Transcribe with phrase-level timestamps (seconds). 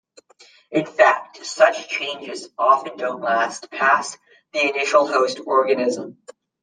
[0.71, 4.17] In fact, such changes often don't last past
[4.51, 6.17] the initial host organism.